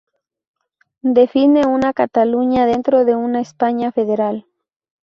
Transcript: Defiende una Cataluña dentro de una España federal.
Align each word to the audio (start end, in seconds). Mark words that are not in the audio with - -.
Defiende 1.03 1.67
una 1.67 1.93
Cataluña 1.93 2.65
dentro 2.65 3.05
de 3.05 3.13
una 3.13 3.39
España 3.39 3.91
federal. 3.91 4.47